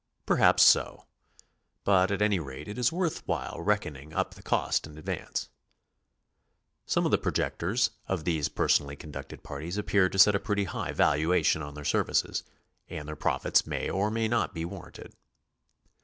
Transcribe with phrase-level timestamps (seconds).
[0.25, 1.05] Perhaps so.
[1.83, 5.47] But at any rate it is worth while reckoning up the cost in advance.
[6.87, 10.91] Some of the projectors of these personally conducted parties appear to set a pretty high
[10.91, 12.41] val uation on their services,
[12.89, 15.13] and their profits may or may not be warranted.